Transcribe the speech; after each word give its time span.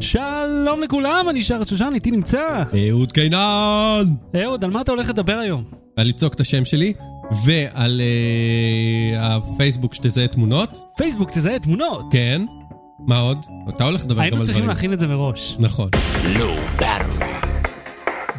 שלום 0.00 0.80
לכולם, 0.82 1.26
אני 1.30 1.42
שר 1.42 1.64
שושן, 1.64 1.90
איתי 1.94 2.10
נמצא. 2.10 2.62
אהוד 2.88 3.12
קינן! 3.12 4.04
אהוד, 4.42 4.64
על 4.64 4.70
מה 4.70 4.80
אתה 4.80 4.92
הולך 4.92 5.08
לדבר 5.08 5.38
היום? 5.38 5.64
על 5.96 6.06
לצעוק 6.08 6.34
את 6.34 6.40
השם 6.40 6.64
שלי, 6.64 6.92
ועל 7.44 8.00
אה, 8.00 9.36
הפייסבוק 9.36 9.94
שתזהה 9.94 10.26
תמונות. 10.26 10.78
פייסבוק 10.96 11.30
תזהה 11.30 11.58
תמונות. 11.58 12.04
כן. 12.10 12.42
מה 13.06 13.18
עוד? 13.18 13.38
אתה 13.68 13.84
הולך 13.84 14.04
לדבר 14.04 14.14
גם 14.14 14.18
על 14.18 14.24
היינו 14.24 14.36
דברים. 14.36 14.46
צריכים 14.46 14.68
להכין 14.68 14.92
את 14.92 14.98
זה 14.98 15.06
מראש. 15.06 15.56
נכון. 15.60 15.90
לא. 16.38 16.56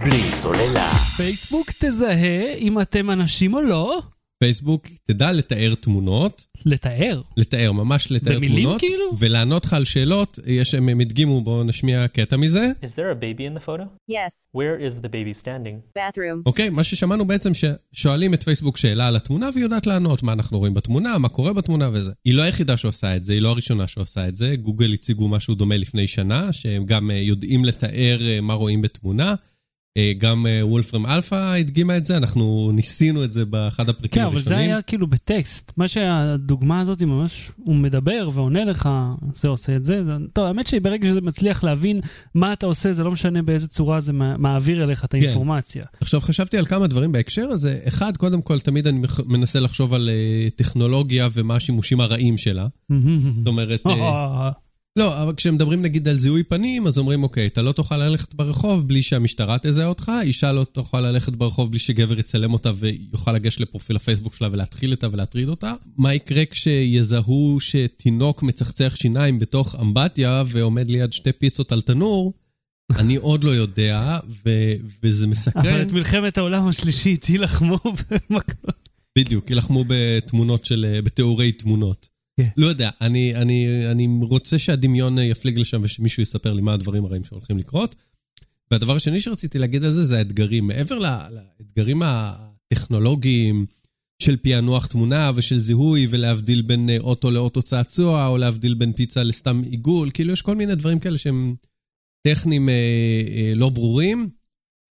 בלי 0.04 0.32
סוללה. 0.32 0.92
פייסבוק 1.18 1.72
תזהה 1.80 2.54
אם 2.58 2.82
אתם 2.82 3.12
אנשים 3.12 3.54
או 3.54 3.62
לא. 3.62 4.02
פייסבוק 4.44 4.88
תדע 5.04 5.32
לתאר 5.32 5.74
תמונות, 5.80 6.46
לתאר. 6.66 7.22
לתאר, 7.38 7.72
ממש 7.72 8.12
לתאר 8.12 8.36
במילים 8.38 8.64
תמונות. 8.64 8.80
כאילו? 8.82 9.12
ולענות 9.18 9.66
לך 9.66 9.74
על 9.74 9.86
שאלות, 9.86 10.40
יש, 10.46 10.76
הם 10.76 11.00
הדגימו, 11.02 11.42
בואו 11.42 11.64
נשמיע 11.64 12.08
קטע 12.08 12.38
מזה. 12.38 12.72
Is 12.84 12.88
there 12.88 13.12
a 13.12 13.24
baby 13.24 13.42
in 13.42 13.62
the 13.62 13.66
photo? 13.66 13.84
Yes, 14.12 14.48
Where 14.58 14.88
is 14.88 15.00
the 15.02 15.10
baby 15.10 15.44
standing? 15.44 15.98
bathroom. 15.98 16.42
אוקיי, 16.46 16.70
מה 16.70 16.84
ששמענו 16.84 17.26
בעצם 17.28 17.52
ששואלים 17.54 18.34
את 18.34 18.44
פייסבוק 18.44 18.78
שאלה 18.78 19.08
על 19.08 19.16
התמונה 19.16 19.50
והיא 19.54 19.64
יודעת 19.64 19.88
לענות 19.88 20.24
מה 20.24 20.34
אנחנו 20.34 20.58
רואים 20.58 20.74
בתמונה, 20.74 21.18
מה 21.18 21.30
קורה 21.30 21.54
בתמונה 21.54 21.90
וזה. 21.94 22.12
היא 22.26 22.34
לא 22.34 22.42
היחידה 22.42 22.78
שעושה 22.78 23.16
את 23.16 23.24
זה, 23.24 23.34
היא 23.34 23.42
לא 23.42 23.50
הראשונה 23.50 23.88
שעושה 23.88 24.28
את 24.28 24.36
זה. 24.36 24.56
גוגל 24.56 24.94
הציגו 24.94 25.28
משהו 25.28 25.56
דומה 25.56 25.78
לפני 25.78 26.08
שנה, 26.08 26.52
שהם 26.52 26.86
גם 26.86 27.12
אה, 27.12 27.16
יודעים 27.16 27.66
לתאר 27.66 28.18
אה, 28.22 28.42
מה 28.42 28.54
רואים 28.54 28.82
בתמונה. 28.82 29.36
אה, 29.98 30.12
גם 30.18 30.48
אה, 30.48 30.66
וולפרם 30.68 31.06
אלפא 31.06 31.36
הדגימה 31.60 31.98
את 31.98 32.04
זה, 32.04 32.18
אנחנו 32.18 32.72
ניסינו 32.74 33.24
את 33.24 33.32
זה 33.32 33.46
באחד 33.46 33.90
הפרקים 33.90 34.10
כן, 34.12 34.22
אבל 34.22 34.36
הראשונים. 34.36 34.58
זה 34.60 34.64
היה 34.64 34.82
כאילו 34.82 35.08
בטקסט. 35.08 35.72
מה 35.78 35.88
שהדוגמה 35.88 36.80
הזאת 36.82 37.00
היא 37.00 37.08
ממש, 37.08 37.52
הוא 37.58 37.76
מדבר 37.76 38.30
ועונה 38.34 38.64
לך, 38.64 38.90
זה 39.36 39.48
עושה 39.48 39.76
את 39.76 39.86
זה. 39.86 40.04
זה- 40.06 40.12
טוב, 40.34 40.46
האמת 40.46 40.68
שברגע 40.68 41.08
שזה 41.08 41.22
מצליח 41.22 41.64
להבין 41.64 41.98
מה 42.36 42.54
אתה 42.54 42.66
עושה, 42.66 42.94
זה 42.94 43.04
לא 43.04 43.12
משנה 43.12 43.42
באיזה 43.42 43.68
צורה 43.68 44.00
זה 44.02 44.14
מע- 44.14 44.38
מעביר 44.38 44.84
אליך 44.84 45.06
את 45.06 45.14
האינפורמציה. 45.14 45.84
עכשיו, 46.02 46.22
חשבתי 46.22 46.58
על 46.58 46.66
כמה 46.66 46.88
דברים 46.88 47.12
בהקשר 47.12 47.48
הזה. 47.50 47.80
אחד, 47.88 48.18
קודם 48.18 48.42
כל, 48.42 48.60
תמיד 48.60 48.88
אני 48.88 49.02
מנסה 49.26 49.60
לחשוב 49.60 49.94
על 49.94 50.10
אה, 50.10 50.48
טכנולוגיה 50.56 51.30
ומה 51.34 51.56
השימושים 51.56 52.02
הרעים 52.02 52.38
שלה. 52.38 52.68
זאת 53.38 53.48
אומרת... 53.48 53.82
לא, 54.96 55.24
אבל 55.24 55.34
כשמדברים 55.36 55.82
נגיד 55.82 56.08
על 56.08 56.18
זיהוי 56.18 56.44
פנים, 56.44 56.88
אז 56.88 56.98
אומרים, 56.98 57.24
אוקיי, 57.24 57.48
אתה 57.48 57.62
לא 57.62 57.72
תוכל 57.72 57.98
ללכת 57.98 58.34
ברחוב 58.34 58.88
בלי 58.88 59.04
שהמשטרה 59.04 59.58
תזהה 59.62 59.86
אותך, 59.86 60.12
אישה 60.22 60.52
לא 60.52 60.64
תוכל 60.64 61.02
ללכת 61.02 61.34
ברחוב 61.34 61.70
בלי 61.70 61.80
שגבר 61.80 62.20
יצלם 62.20 62.54
אותה 62.54 62.72
ויוכל 62.76 63.34
לגשת 63.34 63.60
לפרופיל 63.60 63.96
הפייסבוק 63.96 64.36
שלה 64.36 64.48
ולהתחיל 64.52 64.92
איתה 64.92 65.08
ולהטריד 65.12 65.50
אותה. 65.50 65.74
מה 65.98 66.14
יקרה 66.14 66.46
כשיזהו 66.46 67.58
שתינוק 67.60 68.44
מצחצח 68.44 68.96
שיניים 68.96 69.40
בתוך 69.40 69.76
אמבטיה 69.82 70.44
ועומד 70.48 70.90
ליד 70.90 71.14
שתי 71.14 71.32
פיצות 71.32 71.72
על 71.72 71.82
תנור? 71.82 72.34
אני 72.96 73.16
עוד 73.16 73.44
לא 73.44 73.50
יודע, 73.50 74.20
ו- 74.46 74.74
וזה 75.04 75.26
אבל 75.26 75.32
מסקרן. 75.32 75.82
את 75.82 75.92
מלחמת 75.92 76.38
העולם 76.38 76.68
השלישית 76.68 77.30
יילחמו 77.30 77.78
במקלות. 77.84 78.90
בדיוק, 79.18 79.50
יילחמו 79.50 79.86
בתמונות 79.88 80.66
של... 80.66 81.00
בתיאורי 81.04 81.52
תמונות. 81.52 82.19
כן. 82.40 82.50
לא 82.58 82.68
יודע, 82.68 82.90
אני, 83.02 83.36
אני, 83.36 83.86
אני 83.92 84.08
רוצה 84.22 84.60
שהדמיון 84.60 85.18
יפליג 85.18 85.60
לשם 85.60 85.82
ושמישהו 85.84 86.24
יספר 86.24 86.54
לי 86.54 86.62
מה 86.62 86.74
הדברים 86.74 87.06
הרעים 87.06 87.24
שהולכים 87.24 87.58
לקרות. 87.58 87.96
והדבר 88.72 88.96
השני 88.96 89.22
שרציתי 89.22 89.60
להגיד 89.60 89.84
על 89.84 89.92
זה, 89.92 90.04
זה 90.04 90.18
האתגרים. 90.18 90.68
מעבר 90.68 91.00
לאתגרים 91.00 92.02
הטכנולוגיים 92.06 93.66
של 94.24 94.38
פענוח 94.38 94.86
תמונה 94.86 95.32
ושל 95.36 95.60
זיהוי, 95.60 96.08
ולהבדיל 96.10 96.62
בין 96.62 96.90
אה, 96.90 96.98
אוטו 97.00 97.32
לאוטו 97.32 97.62
צעצוע, 97.62 98.28
או 98.28 98.38
להבדיל 98.38 98.74
בין 98.74 98.94
פיצה 98.94 99.24
לסתם 99.24 99.62
עיגול, 99.70 100.12
כאילו 100.14 100.34
יש 100.34 100.42
כל 100.42 100.56
מיני 100.56 100.76
דברים 100.76 101.00
כאלה 101.00 101.18
שהם 101.18 101.54
טכניים 102.28 102.70
אה, 102.70 102.74
אה, 103.36 103.54
לא 103.56 103.70
ברורים. 103.70 104.30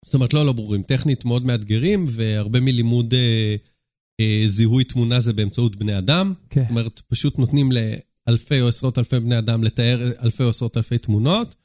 זאת 0.05 0.13
אומרת, 0.13 0.33
לא 0.33 0.45
לא 0.45 0.53
ברורים, 0.53 0.83
טכנית 0.83 1.25
מאוד 1.25 1.45
מאתגרים, 1.45 2.05
והרבה 2.09 2.59
מלימוד 2.59 3.13
אה, 3.13 3.55
זיהוי 4.47 4.83
תמונה 4.83 5.19
זה 5.19 5.33
באמצעות 5.33 5.75
בני 5.75 5.97
אדם. 5.97 6.33
כן. 6.49 6.61
זאת 6.61 6.69
אומרת, 6.69 7.01
פשוט 7.07 7.39
נותנים 7.39 7.71
לאלפי 7.71 8.61
או 8.61 8.67
עשרות 8.67 8.97
אלפי 8.97 9.19
בני 9.19 9.37
אדם 9.37 9.63
לתאר 9.63 10.11
אלפי 10.23 10.43
או 10.43 10.49
עשרות 10.49 10.77
אלפי 10.77 10.97
תמונות, 10.97 11.55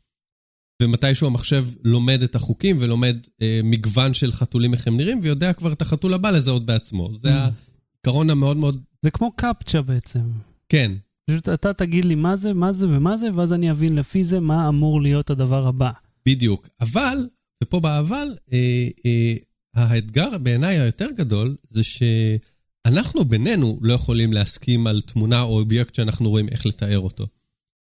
ומתישהו 0.83 1.27
המחשב 1.27 1.67
לומד 1.85 2.23
את 2.23 2.35
החוקים 2.35 2.77
ולומד 2.79 3.17
אה, 3.43 3.61
מגוון 3.65 4.15
של 4.15 4.33
חתולים 4.33 4.75
איך 4.75 4.87
הם 4.87 4.97
נראים, 4.97 5.21
ויודע 5.23 5.53
כבר 5.53 5.73
את 5.73 5.83
החתול 5.83 6.15
הבא 6.15 6.31
לזהות 6.31 6.67
בעצמו. 6.67 7.15
זה 7.15 7.29
Mm. 7.29 7.51
העיקרון 8.05 8.31
המאוד 8.31 8.57
מאוד... 8.57 8.83
זה 9.03 9.11
כמו 9.11 9.33
קפצ'ה 9.33 9.83
בעצם. 9.83 10.21
כן, 10.69 10.93
פשוט 11.31 11.49
אתה 11.49 11.73
תגיד 11.73 12.05
לי 12.05 12.15
מה 12.15 12.37
זה, 12.37 12.55
מה 12.55 12.73
זה 12.73 12.89
ומה 12.89 13.17
זה, 13.17 13.29
ואז 13.35 13.53
אני 13.53 13.71
אבין 13.71 13.95
לפי 13.95 14.25
זה 14.25 14.41
מה 14.41 14.69
אמור 14.69 15.03
להיות 15.03 15.31
הדבר 15.31 15.67
הבא. 15.67 15.91
בדיוק. 16.27 16.69
אבל, 16.81 17.27
ופה 17.65 17.81
באבל, 17.81 18.29
אה, 18.53 18.89
אה, 19.07 19.35
האתגר 19.75 20.39
בעיניי 20.39 20.81
היותר 20.81 21.09
גדול 21.17 21.57
זה 21.69 21.83
שאנחנו 21.85 23.25
בינינו 23.25 23.79
לא 23.83 23.93
יכולים 23.93 24.33
להסכים 24.33 24.87
על 24.87 25.01
תמונה 25.01 25.43
או 25.43 25.59
אובייקט 25.59 25.95
שאנחנו 25.95 26.31
רואים 26.31 26.49
איך 26.49 26.67
לתאר 26.67 26.99
אותו. 26.99 27.27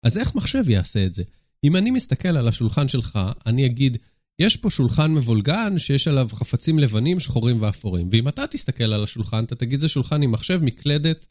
אז 0.04 0.18
איך 0.18 0.36
מחשב 0.36 0.70
יעשה 0.70 1.06
את 1.06 1.14
זה? 1.14 1.24
אם 1.64 1.76
אני 1.76 1.92
מסתכל 1.92 2.28
על 2.38 2.48
השולחן 2.48 2.88
שלך, 2.88 3.20
אני 3.46 3.66
אגיד, 3.66 3.98
יש 4.40 4.58
פה 4.58 4.70
שולחן 4.70 5.14
מבולגן 5.14 5.78
שיש 5.78 6.08
עליו 6.08 6.30
חפצים 6.34 6.80
לבנים, 6.80 7.20
שחורים 7.20 7.62
ואפורים. 7.62 8.10
ואם 8.12 8.28
אתה 8.28 8.48
תסתכל 8.48 8.84
על 8.84 9.04
השולחן, 9.04 9.44
אתה 9.44 9.56
תגיד, 9.56 9.80
זה 9.80 9.88
שולחן 9.88 10.22
עם 10.22 10.32
מחשב, 10.32 10.60
מקלדת 10.64 11.28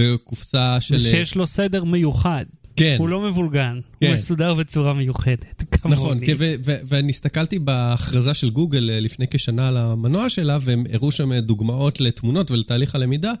וקופסה 0.00 0.80
של... 0.80 1.00
שיש 1.00 1.34
לו 1.34 1.46
סדר 1.46 1.84
מיוחד. 1.84 2.44
כן. 2.78 2.96
הוא 2.98 3.08
לא 3.08 3.28
מבולגן, 3.28 3.80
כן. 4.00 4.06
הוא 4.06 4.12
מסודר 4.14 4.54
בצורה 4.54 4.94
מיוחדת. 4.94 5.64
כמוני. 5.70 5.96
נכון, 5.96 6.26
כן, 6.26 6.34
ו- 6.38 6.54
ו- 6.64 6.78
ואני 6.84 7.10
הסתכלתי 7.10 7.58
בהכרזה 7.58 8.34
של 8.34 8.50
גוגל 8.50 8.90
אה, 8.90 9.00
לפני 9.00 9.26
כשנה 9.30 9.68
על 9.68 9.76
המנוע 9.76 10.28
שלה, 10.28 10.58
והם 10.60 10.84
הראו 10.92 11.12
שם 11.12 11.32
אה, 11.32 11.40
דוגמאות 11.40 12.00
לתמונות 12.00 12.50
ולתהליך 12.50 12.94
הלמידה, 12.94 13.32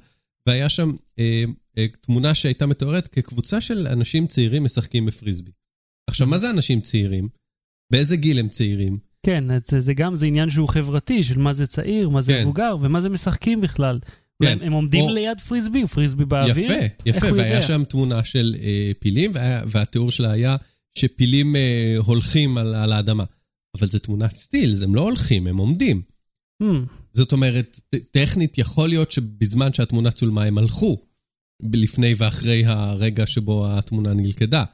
והיה 0.46 0.68
שם 0.68 0.92
אה, 1.18 1.44
אה, 1.78 1.86
תמונה 2.00 2.34
שהייתה 2.34 2.66
מתוארת 2.66 3.08
כקבוצה 3.08 3.60
של 3.60 3.86
אנשים 3.86 4.26
צעירים 4.26 4.64
משחקים 4.64 5.06
בפריסבי. 5.06 5.50
עכשיו, 6.10 6.26
מה 6.26 6.38
זה 6.38 6.50
אנשים 6.50 6.80
צעירים? 6.80 7.28
באיזה 7.92 8.16
גיל 8.16 8.38
הם 8.38 8.48
צעירים? 8.48 8.98
כן, 9.22 9.44
זה, 9.66 9.80
זה 9.80 9.94
גם, 9.94 10.14
זה 10.14 10.26
עניין 10.26 10.50
שהוא 10.50 10.68
חברתי, 10.68 11.22
של 11.22 11.38
מה 11.38 11.52
זה 11.52 11.66
צעיר, 11.66 12.08
מה 12.08 12.20
זה 12.20 12.32
כן. 12.32 12.42
מבוגר, 12.42 12.76
ומה 12.80 13.00
זה 13.00 13.08
משחקים 13.08 13.60
בכלל. 13.60 13.98
כן. 14.42 14.58
הם, 14.62 14.72
עומדים 14.72 15.04
או- 15.04 15.14
ליד 15.14 15.40
פריסבי, 15.40 15.86
פריסבי 15.86 16.24
באוויר. 16.24 16.72
יפה, 16.72 16.84
יפה, 17.06 17.26
והיה 17.32 17.54
יודע? 17.54 17.62
שם 17.62 17.84
תמונה 17.84 18.24
של 18.24 18.56
אה, 18.62 18.90
פילים, 18.98 19.30
והיה, 19.34 19.62
והתיאור 19.66 20.10
שלה 20.10 20.30
היה 20.30 20.56
שפילים 20.98 21.56
אה, 21.56 21.94
הולכים 21.98 22.58
על, 22.58 22.74
על 22.74 22.92
האדמה. 22.92 23.24
אבל 23.78 23.86
זו 23.86 23.98
תמונת 23.98 24.36
סטיל, 24.36 24.74
הם 24.84 24.94
לא 24.94 25.00
הולכים, 25.00 25.46
הם 25.46 25.56
עומדים. 25.56 26.02
Hmm, 26.62 26.66
זאת 27.12 27.32
אומרת, 27.32 27.80
טכנית 28.10 28.58
יכול 28.58 28.88
להיות 28.88 29.10
שבזמן 29.10 29.72
שהתמונה 29.72 30.10
צולמה 30.10 30.44
הם 30.44 30.58
הלכו, 30.58 31.02
לפני 31.72 32.14
ואחרי 32.16 32.64
הרגע 32.64 33.26
שבו 33.26 33.66
התמונה 33.70 34.14
נלכדה. 34.14 34.64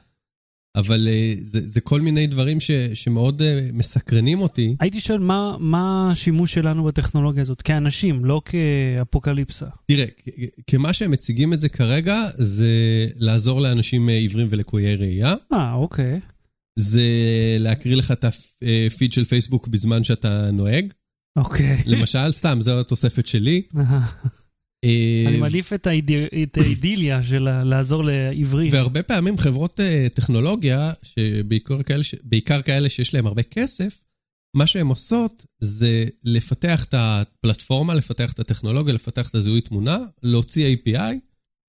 אבל 0.75 1.07
אה, 1.07 1.33
זה, 1.41 1.61
זה 1.67 1.81
כל 1.81 2.01
מיני 2.01 2.27
דברים 2.27 2.59
ש, 2.59 2.71
שמאוד 2.71 3.41
אה, 3.41 3.69
מסקרנים 3.73 4.41
אותי. 4.41 4.75
הייתי 4.79 4.99
שואל 4.99 5.19
מה, 5.19 5.55
מה 5.59 6.11
השימוש 6.11 6.53
שלנו 6.53 6.83
בטכנולוגיה 6.83 7.41
הזאת, 7.41 7.61
כאנשים, 7.61 8.25
לא 8.25 8.41
כאפוקליפסה. 8.45 9.65
תראה, 9.85 10.05
כמה 10.67 10.93
שהם 10.93 11.11
מציגים 11.11 11.53
את 11.53 11.59
זה 11.59 11.69
כרגע, 11.69 12.23
זה 12.33 12.67
לעזור 13.15 13.61
לאנשים 13.61 14.09
אה, 14.09 14.13
עיוורים 14.13 14.47
ולקויי 14.49 14.95
ראייה. 14.95 15.35
אה, 15.53 15.73
אוקיי. 15.73 16.19
זה 16.79 17.01
להקריא 17.59 17.95
לך 17.95 18.11
את 18.11 18.25
הפיד 18.25 19.13
של 19.13 19.25
פייסבוק 19.25 19.67
בזמן 19.67 20.03
שאתה 20.03 20.51
נוהג. 20.51 20.93
אוקיי. 21.37 21.83
למשל, 21.85 22.31
סתם, 22.31 22.57
זו 22.61 22.79
התוספת 22.79 23.25
שלי. 23.25 23.61
אה, 24.85 25.29
אני 25.29 25.37
מעדיף 25.37 25.73
את, 25.73 25.87
האידי, 25.87 26.25
את 26.43 26.57
האידיליה 26.57 27.23
של 27.23 27.63
לעזור 27.63 28.03
לעברי. 28.03 28.69
והרבה 28.71 29.03
פעמים 29.03 29.37
חברות 29.37 29.79
אה, 29.79 30.07
טכנולוגיה, 30.13 30.93
שבעיקר 31.03 31.83
כאלה, 31.83 32.03
בעיקר 32.23 32.61
כאלה 32.61 32.89
שיש 32.89 33.13
להם 33.13 33.25
הרבה 33.25 33.43
כסף, 33.43 34.03
מה 34.55 34.67
שהן 34.67 34.87
עושות 34.87 35.45
זה 35.59 36.05
לפתח 36.23 36.83
את 36.83 36.93
הפלטפורמה, 36.97 37.93
לפתח 37.93 38.31
את 38.31 38.39
הטכנולוגיה, 38.39 38.93
לפתח 38.93 39.29
את 39.29 39.35
הזיהוי 39.35 39.61
תמונה, 39.61 39.97
להוציא 40.23 40.75
API, 40.75 41.15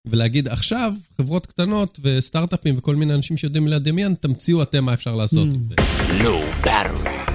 ולהגיד 0.06 0.49
עכשיו, 0.49 0.94
חברות 1.17 1.46
קטנות 1.46 2.00
וסטארט-אפים 2.02 2.75
וכל 2.79 2.96
מיני 2.96 3.14
אנשים 3.14 3.37
שיודעים 3.37 3.69
לדמיין, 3.69 4.14
תמציאו 4.14 4.62
אתם 4.62 4.85
מה 4.85 4.94
אפשר 4.94 5.14
לעשות 5.14 5.55
עם 5.55 5.64
זה. 5.64 5.75
לא 6.25 6.44
ברור. 6.64 7.26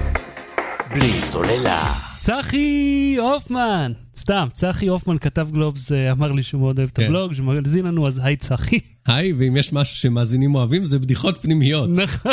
בלי 0.94 1.20
סוללה. 1.20 2.11
צחי 2.24 3.16
הופמן! 3.18 3.92
סתם, 4.16 4.48
צחי 4.52 4.86
הופמן 4.86 5.18
כתב 5.18 5.48
גלובס, 5.52 5.92
אה, 5.92 6.12
אמר 6.12 6.32
לי 6.32 6.42
שהוא 6.42 6.60
מאוד 6.60 6.78
אוהב 6.78 6.90
את 6.92 6.96
כן. 6.96 7.04
הבלוג, 7.04 7.34
שמאזין 7.34 7.86
לנו, 7.86 8.06
אז 8.06 8.20
היי 8.24 8.36
צחי. 8.36 8.78
היי, 9.06 9.32
ואם 9.32 9.56
יש 9.56 9.72
משהו 9.72 9.96
שמאזינים 9.96 10.54
אוהבים, 10.54 10.84
זה 10.84 10.98
בדיחות 10.98 11.38
פנימיות. 11.38 11.90
נכון. 12.04 12.32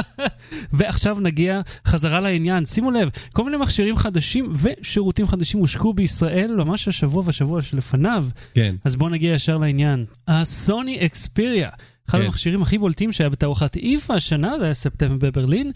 ועכשיו 0.74 1.18
נגיע 1.20 1.62
חזרה 1.86 2.20
לעניין. 2.20 2.66
שימו 2.66 2.92
לב, 2.92 3.10
כל 3.34 3.46
מיני 3.46 3.58
מכשירים 3.58 3.96
חדשים 3.96 4.54
ושירותים 4.56 5.28
חדשים 5.28 5.60
הושקו 5.60 5.94
בישראל 5.94 6.56
ממש 6.56 6.88
השבוע 6.88 7.24
והשבוע 7.26 7.62
שלפניו. 7.62 8.26
כן. 8.54 8.76
אז 8.84 8.96
בואו 8.96 9.10
נגיע 9.10 9.34
ישר 9.34 9.58
לעניין. 9.58 10.06
הסוני 10.28 11.06
אקספיריה, 11.06 11.70
אחד 12.10 12.18
כן. 12.18 12.26
המכשירים 12.26 12.62
הכי 12.62 12.78
בולטים 12.78 13.14
שהיה 13.14 13.30
בתערוכת 13.30 13.78
איפה 13.78 14.16
השנה, 14.16 14.60
זה 14.60 14.64
היה 14.66 14.74
ספטמבר 14.74 15.28
בברלין, 15.28 15.72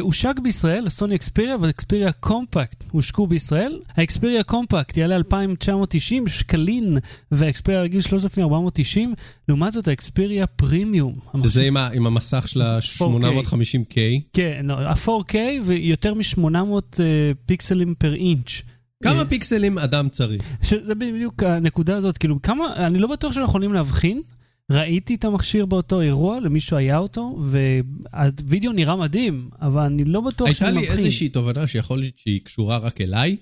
הושק 0.00 0.34
בישראל, 0.42 0.86
הסוני 0.86 1.14
אקספיריה 1.14 1.56
ואקספיריה 1.60 2.12
קומפקט 2.12 2.84
הושקו 2.90 3.26
בישראל. 3.26 3.80
האקספיריה 3.96 4.42
קומפקט 4.42 4.96
יעלה 4.96 5.16
2,990 5.16 6.28
שקלים, 6.28 6.98
והאקספיריה 7.32 7.80
הרגיל 7.80 8.00
3,490, 8.00 9.14
לעומת 9.48 9.72
זאת 9.72 9.88
האקספיריה 9.88 10.46
פרימיום. 10.46 11.14
שזה 11.44 11.62
עם, 11.62 11.76
ה, 11.76 11.88
עם 11.92 12.06
המסך 12.06 12.48
של 12.48 12.62
ה-850K. 12.62 13.96
כן, 14.32 14.62
לא, 14.64 14.74
ה-4K 14.74 15.36
ויותר 15.62 16.14
מ-800 16.14 17.00
פיקסלים 17.46 17.94
פר 17.98 18.14
אינץ'. 18.14 18.62
כמה 19.02 19.24
פיקסלים 19.24 19.78
אדם 19.78 20.08
צריך? 20.08 20.42
שזה 20.62 20.94
בדיוק 20.94 21.42
הנקודה 21.42 21.96
הזאת, 21.96 22.18
כאילו, 22.18 22.42
כמה, 22.42 22.64
אני 22.76 22.98
לא 22.98 23.08
בטוח 23.08 23.32
שאנחנו 23.32 23.48
יכולים 23.48 23.72
להבחין. 23.72 24.22
ראיתי 24.70 25.14
את 25.14 25.24
המכשיר 25.24 25.66
באותו 25.66 26.00
אירוע, 26.00 26.40
למישהו 26.40 26.76
היה 26.76 26.98
אותו, 26.98 27.38
והווידאו 27.50 28.72
נראה 28.72 28.96
מדהים, 28.96 29.50
אבל 29.60 29.82
אני 29.82 30.04
לא 30.04 30.20
בטוח 30.20 30.52
שאני 30.52 30.70
מבחין. 30.70 30.78
הייתה 30.78 30.94
לי 30.94 31.06
איזושהי 31.06 31.28
תובנה 31.28 31.66
שיכול 31.66 31.98
להיות 31.98 32.18
שהיא 32.18 32.40
קשורה 32.44 32.78
רק 32.78 33.00
אליי, 33.00 33.36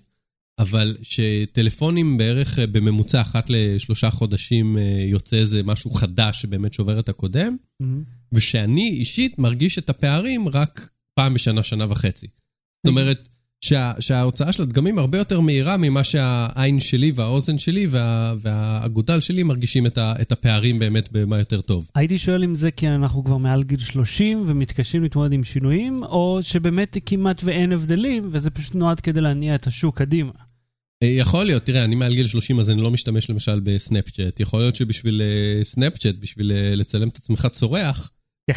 אבל 0.58 0.96
שטלפונים 1.02 2.18
בערך 2.18 2.58
אה, 2.58 2.66
בממוצע 2.66 3.20
אחת 3.20 3.46
לשלושה 3.48 4.10
חודשים 4.10 4.78
אה, 4.78 4.82
יוצא 5.06 5.36
איזה 5.36 5.62
משהו 5.62 5.90
חדש 5.90 6.42
שבאמת 6.42 6.72
שובר 6.72 6.98
את 6.98 7.08
הקודם, 7.08 7.56
Mm-hmm. 7.82 7.86
ושאני 8.32 8.88
אישית 8.88 9.38
מרגיש 9.38 9.78
את 9.78 9.90
הפערים 9.90 10.48
רק 10.48 10.90
פעם 11.14 11.34
בשנה, 11.34 11.62
שנה 11.62 11.86
וחצי. 11.88 12.26
זאת 12.86 12.90
אומרת, 12.90 13.28
שה, 13.60 13.92
שההוצאה 14.00 14.52
של 14.52 14.62
הדגמים 14.62 14.98
הרבה 14.98 15.18
יותר 15.18 15.40
מהירה 15.40 15.76
ממה 15.76 16.04
שהעין 16.04 16.80
שלי 16.80 17.12
והאוזן 17.14 17.58
שלי 17.58 17.86
וה, 17.86 18.34
והאגודל 18.40 19.20
שלי 19.20 19.42
מרגישים 19.42 19.86
את, 19.86 19.98
ה, 19.98 20.14
את 20.20 20.32
הפערים 20.32 20.78
באמת 20.78 21.08
במה 21.12 21.38
יותר 21.38 21.60
טוב. 21.60 21.90
הייתי 21.94 22.18
שואל 22.18 22.44
אם 22.44 22.54
זה 22.54 22.70
כי 22.70 22.88
אנחנו 22.88 23.24
כבר 23.24 23.36
מעל 23.36 23.62
גיל 23.62 23.78
30 23.78 24.42
ומתקשים 24.46 25.02
להתמודד 25.02 25.32
עם 25.32 25.44
שינויים, 25.44 26.02
או 26.02 26.38
שבאמת 26.42 26.96
כמעט 27.06 27.40
ואין 27.44 27.72
הבדלים, 27.72 28.28
וזה 28.32 28.50
פשוט 28.50 28.74
נועד 28.74 29.00
כדי 29.00 29.20
להניע 29.20 29.54
את 29.54 29.66
השוק 29.66 29.98
קדימה. 29.98 30.32
אה, 31.02 31.08
יכול 31.08 31.44
להיות, 31.44 31.62
תראה, 31.62 31.84
אני 31.84 31.94
מעל 31.94 32.14
גיל 32.14 32.26
30 32.26 32.60
אז 32.60 32.70
אני 32.70 32.82
לא 32.82 32.90
משתמש 32.90 33.30
למשל 33.30 33.60
בסנאפצ'אט. 33.60 34.40
יכול 34.40 34.60
להיות 34.60 34.76
שבשביל 34.76 35.22
אה, 35.22 35.64
סנאפצ'אט, 35.64 36.14
בשביל 36.20 36.52
אה, 36.52 36.74
לצלם 36.74 37.08
את 37.08 37.16
עצמך 37.16 37.46
צורח. 37.46 38.10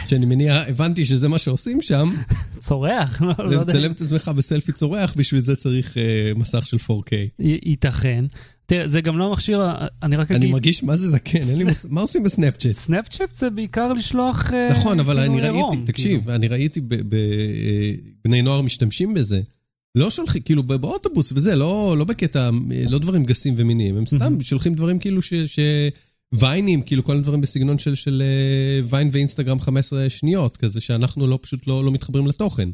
שאני 0.07 0.25
מניח, 0.25 0.55
הבנתי 0.67 1.05
שזה 1.05 1.27
מה 1.27 1.37
שעושים 1.39 1.81
שם, 1.81 2.13
צורח, 2.59 3.21
לא 3.21 3.33
לא 3.39 3.43
יודע. 3.43 3.59
לצלם 3.59 3.91
את 3.91 4.01
עצמך 4.01 4.31
בסלפי 4.35 4.71
צורח, 4.71 5.13
בשביל 5.17 5.41
זה 5.41 5.55
צריך 5.55 5.97
אה, 5.97 6.03
מסך 6.35 6.67
של 6.67 6.77
4K. 6.77 7.13
י- 7.39 7.59
ייתכן. 7.65 8.25
תראה, 8.65 8.87
זה 8.87 9.01
גם 9.01 9.17
לא 9.17 9.31
מכשיר, 9.31 9.61
ה- 9.61 9.87
אני 10.03 10.15
רק 10.15 10.31
אני 10.31 10.39
אגיד, 10.39 10.51
מרגיש 10.51 10.83
מה 10.83 10.95
זה 10.95 11.09
זקן, 11.09 11.49
אין 11.49 11.57
לי 11.57 11.63
מושג, 11.63 11.87
מה 11.91 12.01
עושים 12.01 12.23
בסנאפצ'אט? 12.23 12.71
סנאפצ'אט 12.71 13.33
זה 13.33 13.49
בעיקר 13.49 13.93
לשלוח... 13.93 14.53
אה, 14.53 14.67
נכון, 14.71 14.99
אבל 14.99 15.13
כאילו 15.15 15.33
אני 15.33 15.41
ראיתי, 15.41 15.55
עירום, 15.57 15.83
תקשיב, 15.85 16.29
אני 16.29 16.47
ראיתי 16.47 16.79
אה, 16.79 16.97
בני 18.25 18.41
נוער 18.41 18.61
משתמשים 18.61 19.13
בזה. 19.13 19.41
לא 19.95 20.09
שולחים, 20.09 20.41
כאילו 20.41 20.63
באוטובוס 20.63 21.31
וזה, 21.35 21.55
לא 21.55 21.95
לא 21.97 22.03
בקטע, 22.05 22.49
אה, 22.71 22.83
לא 22.89 22.99
דברים 22.99 23.23
גסים 23.23 23.53
ומיניים, 23.57 23.97
הם 23.97 24.05
סתם 24.05 24.37
שולחים 24.41 24.73
דברים 24.73 24.99
כאילו 24.99 25.21
ש... 25.21 25.33
ויינים, 26.33 26.81
כאילו 26.81 27.03
כל 27.03 27.11
מיני 27.11 27.23
דברים 27.23 27.41
בסגנון 27.41 27.77
של, 27.77 27.95
של 27.95 28.23
אה, 28.25 28.85
ויין 28.85 29.09
ואינסטגרם 29.11 29.59
15 29.59 30.09
שניות, 30.09 30.57
כזה 30.57 30.81
שאנחנו 30.81 31.27
לא 31.27 31.39
פשוט 31.41 31.67
לא, 31.67 31.83
לא 31.83 31.91
מתחברים 31.91 32.27
לתוכן. 32.27 32.69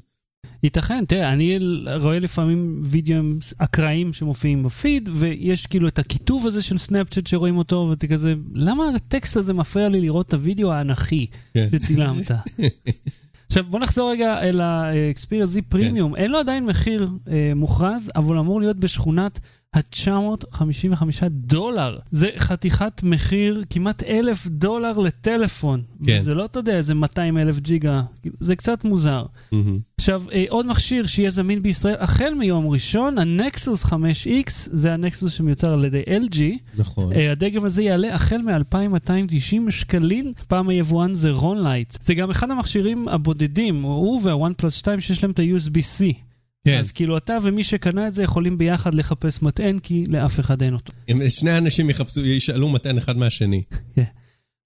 ייתכן, 0.64 1.06
תראה, 1.06 1.34
אני 1.34 1.60
רואה 2.02 2.20
לפעמים 2.20 2.82
וידאוים 2.84 3.40
אקראיים 3.58 4.14
שמופיעים 4.14 4.64
בפיד, 4.64 5.10
ויש 5.14 5.66
כאילו 5.66 5.88
את 5.88 6.00
הכיתוב 6.00 6.48
הזה 6.48 6.62
של 6.62 6.78
סנאפצ'אט 6.78 7.28
שרואים 7.28 7.58
אותו, 7.58 7.88
ואתה 7.90 8.08
כזה, 8.08 8.34
למה 8.54 8.84
הטקסט 8.96 9.38
הזה 9.38 9.54
מפריע 9.54 9.90
לי 9.90 10.02
לראות 10.02 10.28
את 10.28 10.34
הוידאו 10.34 10.72
האנכי 10.72 11.28
כן. 11.54 11.68
שצילמת? 11.72 12.32
עכשיו 13.48 13.64
בוא 13.70 13.80
נחזור 13.80 14.12
רגע 14.12 14.42
אל 14.42 14.62
ה-Xperia 14.62 15.46
Z 15.46 15.62
Premium, 15.70 16.16
אין 16.16 16.32
לו 16.32 16.40
עדיין 16.40 16.66
מחיר 16.66 17.10
אה, 17.32 17.52
מוכרז, 17.56 18.12
אבל 18.16 18.38
אמור 18.38 18.62
להיות 18.62 18.78
בשכונת 18.78 19.40
ה-955 19.74 21.24
דולר. 21.30 21.98
זה 22.12 22.30
חתיכת 22.38 23.02
מחיר, 23.04 23.64
כמעט 23.70 24.04
אלף 24.04 24.48
דולר 24.48 24.98
לטלפון. 24.98 25.80
כן. 26.06 26.24
זה 26.24 26.34
לא, 26.34 26.46
אתה 26.46 26.60
יודע, 26.60 26.78
איזה 26.78 26.96
200 26.96 27.38
אלף 27.38 27.60
ג'יגה, 27.60 28.02
זה 28.40 28.56
קצת 28.56 28.84
מוזר. 28.84 29.26
מהמם. 29.52 29.80
עכשיו, 30.00 30.24
אה, 30.32 30.46
עוד 30.50 30.66
מכשיר 30.66 31.06
שיהיה 31.06 31.30
זמין 31.30 31.62
בישראל 31.62 31.96
החל 32.00 32.34
מיום 32.34 32.68
ראשון, 32.68 33.18
ה-Nexus 33.18 33.86
5X, 33.86 34.50
זה 34.72 34.94
ה-Nexus 34.94 35.34
שמיוצר 35.34 35.74
על 35.74 35.86
ידי 35.86 36.04
LG. 36.08 36.40
נכון. 36.78 37.14
אה, 37.14 37.32
הדגם 37.32 37.66
הזה 37.66 37.84
יעלה 37.84 38.16
החל 38.16 38.38
מ-2290 38.38 39.72
שקלים, 39.72 40.34
פעם 40.48 40.70
היבואן 40.70 41.14
זה 41.14 41.32
רונלייט. 41.32 41.98
זה 42.02 42.14
גם 42.14 42.30
אחד 42.30 42.52
המכשירים 42.52 43.08
הבודדים, 43.08 43.82
הוא 43.82 44.22
וה-OnePlus 44.24 44.70
2 44.70 45.02
שיש 45.02 45.24
להם 45.24 45.32
את 45.32 45.40
ה-USB-C. 45.40 46.29
כן, 46.68 46.80
אז 46.80 46.92
כאילו 46.92 47.18
אתה 47.18 47.38
ומי 47.44 47.64
שקנה 47.64 48.08
את 48.08 48.14
זה 48.14 48.24
יכולים 48.24 48.58
ביחד 48.58 48.94
לחפש 48.96 49.42
מטען, 49.42 49.80
כי 49.80 50.06
לאף 50.08 50.40
אחד 50.40 50.62
אין 50.62 50.74
אותו. 50.74 50.94
הם- 51.08 51.30
שני 51.30 51.58
אנשים 51.58 51.90
יחפשו, 51.90 52.26
ישאלו 52.26 52.70
מטען 52.70 52.98
אחד 52.98 53.18
מהשני. 53.18 53.64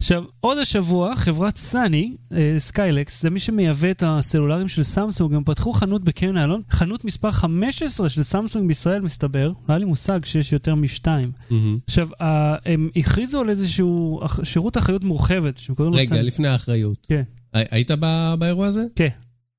עכשיו, 0.01 0.23
עוד 0.39 0.57
השבוע, 0.57 1.15
חברת 1.15 1.57
סאני, 1.57 2.15
אה, 2.33 2.55
סקיילקס, 2.57 3.21
זה 3.21 3.29
מי 3.29 3.39
שמייבא 3.39 3.91
את 3.91 4.03
הסלולרים 4.07 4.67
של 4.67 4.83
סמסונג, 4.83 5.33
הם 5.33 5.43
פתחו 5.43 5.73
חנות 5.73 6.03
בקרן 6.03 6.37
איילון, 6.37 6.61
חנות 6.71 7.05
מספר 7.05 7.31
15 7.31 8.09
של 8.09 8.23
סמסונג 8.23 8.67
בישראל, 8.67 9.01
מסתבר, 9.01 9.47
לא 9.47 9.53
היה 9.67 9.77
לי 9.77 9.85
מושג 9.85 10.25
שיש 10.25 10.53
יותר 10.53 10.75
משתיים. 10.75 11.31
מהמם. 11.49 11.77
עכשיו, 11.87 12.07
הם 12.65 12.89
הכריזו 12.95 13.41
על 13.41 13.49
איזשהו 13.49 14.19
שירות 14.43 14.77
אחריות 14.77 15.03
מורחבת, 15.03 15.57
שהם 15.57 15.75
קוראים 15.75 15.93
לו 15.93 15.99
רגע, 15.99 16.09
סאני. 16.09 16.23
לפני 16.23 16.47
האחריות. 16.47 16.97
כן. 17.07 17.23
הי- 17.53 17.65
היית 17.71 17.91
ב- 17.99 18.33
באירוע 18.39 18.67
הזה? 18.67 18.83
כן. 18.95 19.07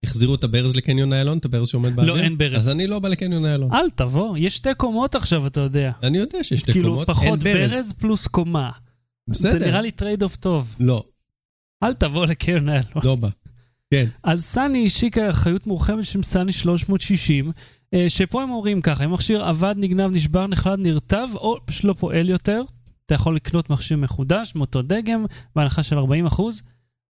החזירו 0.05 0.35
את 0.35 0.45
הברז 0.45 0.77
לקניון 0.77 1.13
איילון? 1.13 1.39
את 1.39 1.45
הברז 1.45 1.69
שעומד 1.69 1.97
באוויר? 1.97 2.15
לא, 2.15 2.21
אין 2.21 2.39
ברז. 2.39 2.59
אז 2.59 2.71
אני 2.71 2.87
לא 2.87 2.99
בא 2.99 3.09
לקניון 3.09 3.45
איילון. 3.45 3.73
אל 3.73 3.91
תבוא, 3.91 4.37
יש 4.39 4.57
שתי 4.57 4.75
קומות 4.77 5.15
עכשיו, 5.15 5.47
אתה 5.47 5.61
יודע. 5.61 5.93
אני 6.03 6.19
יודע 6.19 6.45
שיש 6.45 6.61
שתי 6.61 6.73
כאילו, 6.73 6.89
קומות, 6.89 7.07
פחות 7.07 7.47
אין 7.47 7.55
ברז. 7.55 7.71
ברז 7.71 7.93
פלוס 7.99 8.27
קומה. 8.27 8.71
בסדר. 9.29 9.59
זה 9.59 9.67
נראה 9.67 9.83
לי 9.83 9.91
trade-off 9.91 10.37
טוב. 10.37 10.77
לא, 10.81 11.05
אל 11.83 11.95
תבוא 11.95 12.27
לקרן 12.27 12.69
איילון. 12.69 13.03
לא 13.05 13.15
בא. 13.15 13.29
כן. 13.91 14.05
אז 14.23 14.45
סאני 14.45 14.87
השיקה 14.87 15.31
אחריות 15.31 15.67
מורחבת 15.67 16.05
של 16.05 16.23
סאני 16.23 16.53
360, 16.53 17.53
אה, 17.95 18.07
שפה 18.09 18.43
הם 18.43 18.51
אומרים 18.51 18.81
ככה, 18.81 19.05
אם 19.05 19.13
מכשיר 19.13 19.45
עבד, 19.45 19.75
נגנב, 19.79 20.11
נשבר, 20.13 20.47
נחלד, 20.47 20.79
נרטב, 20.79 21.29
או 21.35 21.57
פשוט 21.65 21.85
לא 21.85 21.93
פועל 21.93 22.29
יותר, 22.29 22.63
אתה 23.07 23.15
יכול 23.15 23.37
לקנות 23.37 23.71
מכשיר 23.71 23.97
מחודש 23.97 24.53
מאותו 24.55 24.83
דגם, 24.83 25.25
בהנחה 25.57 25.83
של 25.83 25.99
40 25.99 26.27
אחוז. 26.27 26.63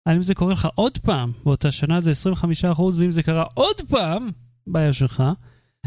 אם 0.08 0.22
זה 0.22 0.34
קורה 0.34 0.52
לך 0.52 0.68
עוד 0.74 0.98
פעם, 0.98 1.32
באותה 1.44 1.70
שנה 1.70 2.00
זה 2.00 2.10
25 2.10 2.64
אחוז, 2.64 2.98
ואם 2.98 3.10
זה 3.10 3.22
קרה 3.22 3.44
עוד 3.54 3.76
פעם, 3.88 4.30
בעיה 4.66 4.92
שלך. 4.92 5.22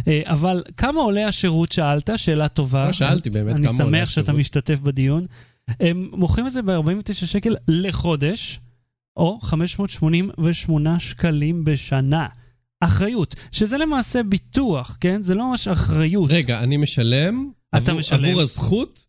אה, 0.07 0.21
אבל 0.25 0.63
כמה 0.77 1.01
עולה 1.01 1.27
השירות 1.27 1.71
שאלת? 1.71 2.09
שאלה 2.17 2.49
טובה. 2.49 2.85
לא 2.85 2.91
שאלתי 2.91 3.29
באמת 3.29 3.55
אני 3.55 3.67
כמה 3.67 3.83
עולה 3.83 3.97
שמח 3.99 4.09
שאתה 4.09 4.21
השירות. 4.21 4.39
משתתף 4.39 4.79
בדיון. 4.79 5.25
הם 5.79 6.09
מוכרים 6.13 6.47
את 6.47 6.51
זה 6.51 6.61
ב-49 6.61 7.13
שקל 7.13 7.55
לחודש, 7.67 8.59
או 9.17 9.39
588 9.41 10.99
שקלים 10.99 11.65
בשנה. 11.65 12.27
אחריות, 12.81 13.35
שזה 13.51 13.77
למעשה 13.77 14.23
ביטוח, 14.23 14.97
כן? 15.01 15.23
זה 15.23 15.35
לא 15.35 15.49
ממש 15.49 15.67
אחריות. 15.67 16.31
רגע, 16.31 16.59
אני 16.59 16.77
משלם 16.77 17.49
אתה 17.69 17.77
עבור- 17.77 17.99
משלם. 17.99 18.25
עבור 18.29 18.41
הזכות 18.41 19.05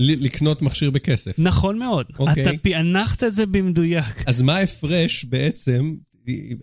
לקנות 0.00 0.62
מכשיר 0.62 0.90
בכסף. 0.90 1.38
נכון 1.38 1.78
מאוד. 1.78 2.06
אוקיי. 2.18 2.42
אתה 2.42 2.50
פענחת 2.62 3.24
את 3.24 3.34
זה 3.34 3.46
במדויק. 3.46 4.24
אז 4.26 4.42
מה 4.42 4.56
ההפרש 4.56 5.24
בעצם, 5.24 5.94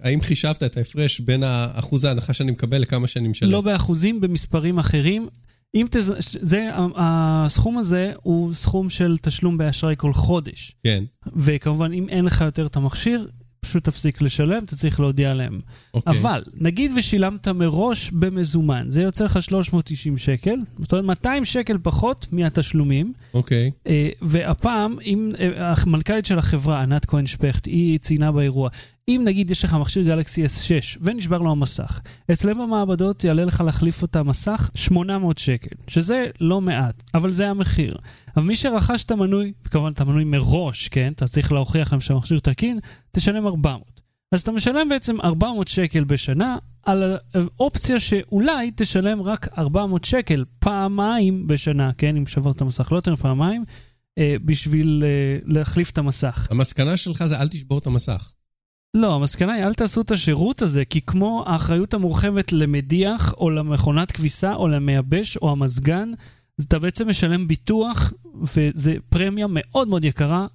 האם 0.02 0.22
חישבת 0.22 0.64
את 0.64 0.78
ההפרש 0.78 1.20
בין 1.20 1.44
אחוז 1.74 2.06
ההנחה 2.06 2.34
שאני 2.34 2.52
מקבל 2.52 2.78
לכמה 2.78 3.08
שאני 3.08 3.28
משלם? 3.28 3.50
לא 3.50 3.62
באחוזים, 3.62 4.22
במספרים 4.22 4.80
אחרים. 4.80 5.28
אם 5.76 5.86
תז... 5.92 6.14
זה, 6.42 6.70
הסכום 6.96 7.78
הזה 7.78 8.14
הוא 8.24 8.54
סכום 8.54 8.90
של 8.90 9.18
תשלום 9.22 9.58
באשראי 9.58 9.96
כל 9.98 10.14
חודש. 10.14 10.76
כן, 10.84 11.04
וכמובן, 11.36 11.94
אם 11.94 12.10
אין 12.10 12.26
לך 12.26 12.42
יותר 12.42 12.66
את 12.66 12.76
המכשיר, 12.76 13.28
פשוט 13.60 13.84
תפסיק 13.84 14.22
לשלם, 14.22 14.64
אתה 14.64 14.76
צריך 14.76 15.00
להודיע 15.00 15.34
להם. 15.34 15.60
אוקיי. 15.94 16.14
אבל, 16.20 16.44
נגיד 16.54 16.92
ושילמת 16.98 17.48
מראש 17.48 18.12
במזומן, 18.12 18.86
זה 18.90 19.02
יוצא 19.02 19.26
לך 19.26 19.44
390 19.44 20.18
שקל, 20.18 20.60
זאת 20.80 20.92
אומרת 20.92 21.06
200 21.06 21.46
שקל 21.46 21.78
פחות 21.84 22.28
מהתשלומים, 22.32 23.14
אוקיי. 23.34 23.72
אה, 23.88 24.10
והפעם, 24.22 24.98
אם 25.06 25.32
אה, 25.40 25.74
המנכ"לית 25.78 26.26
של 26.26 26.40
החברה, 26.40 26.82
ענת 26.82 27.06
כהן 27.06 27.26
שפכט, 27.26 27.66
היא 27.66 27.98
ציינה 28.00 28.32
באירוע, 28.32 28.70
אם 29.10 29.22
נגיד 29.26 29.52
יש 29.52 29.66
לך 29.66 29.74
מכשיר 29.74 30.04
גלקסי 30.04 30.46
S6 30.46 30.98
ונשבר 31.02 31.38
לו 31.38 31.52
המסך, 31.52 32.00
אצלם 32.32 32.60
במעבדות 32.60 33.24
יעלה 33.24 33.46
לך 33.46 33.62
להחליף 33.66 34.04
את 34.04 34.16
המסך 34.16 34.70
800 34.76 35.38
שקל, 35.38 35.76
שזה 35.88 36.28
לא 36.42 36.62
מעט, 36.62 37.04
אבל 37.14 37.32
זה 37.32 37.50
המחיר. 37.50 37.94
אבל 38.38 38.46
מי 38.46 38.56
שרכש 38.56 39.04
את 39.04 39.12
המנוי, 39.12 39.54
כמובן 39.64 39.92
את 39.92 40.02
המנוי 40.02 40.24
מראש, 40.24 40.88
כן? 40.88 41.14
אתה 41.16 41.28
צריך 41.28 41.52
להוכיח 41.52 41.92
להם 41.92 42.02
שהמכשיר 42.02 42.40
תקין, 42.40 42.80
תשלם 43.12 43.48
400. 43.48 44.02
אז 44.32 44.42
אתה 44.42 44.52
משלם 44.52 44.90
בעצם 44.90 45.22
400 45.22 45.68
שקל 45.68 46.04
בשנה 46.04 46.58
על 46.84 47.18
האופציה 47.34 48.00
שאולי 48.00 48.72
תשלם 48.76 49.22
רק 49.22 49.48
400 49.58 50.04
שקל 50.04 50.46
פעמיים 50.60 51.48
בשנה, 51.48 51.92
כן? 51.98 52.18
אם 52.18 52.26
שברת 52.26 52.56
את 52.56 52.62
המסך 52.62 52.92
לא 52.92 52.98
יותר 52.98 53.14
מפעמיים. 53.14 53.64
אה, 54.18 54.36
בשביל 54.46 55.04
אה, 55.06 55.40
להחליף 55.46 55.92
את 55.92 55.98
המסך. 55.98 56.48
המסקנה 56.52 56.98
שלך 56.98 57.26
זה 57.26 57.40
אל 57.40 57.48
תשבור 57.48 57.78
את 57.78 57.88
המסך. 57.88 58.32
לא, 58.98 59.16
המסקנה 59.16 59.54
היא 59.54 59.64
אל 59.64 59.74
תעשו 59.74 60.02
את 60.02 60.12
השירות 60.12 60.62
הזה, 60.62 60.86
כי 60.86 61.02
כמו 61.02 61.44
האחריות 61.48 61.94
המורחבת 61.94 62.52
למדיח, 62.52 63.34
או 63.34 63.50
למכונת 63.50 64.12
כביסה, 64.12 64.54
או 64.54 64.68
למייבש, 64.68 65.38
או 65.38 65.52
המזגן, 65.52 66.12
אתה 66.62 66.80
בעצם 66.80 67.10
משלם 67.10 67.48
ביטוח, 67.48 68.14
וזה 68.56 68.96
פרמיה 69.10 69.46
מאוד 69.50 69.88
מאוד 69.88 70.06
יקרה, 70.06 70.48